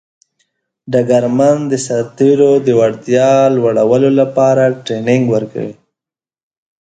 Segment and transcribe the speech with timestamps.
[0.91, 5.73] ډګرمن د سرتیرو د وړتیا لوړولو لپاره ټرینینګ ورکوي.